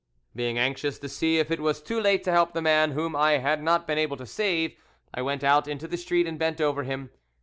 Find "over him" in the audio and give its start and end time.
6.59-7.11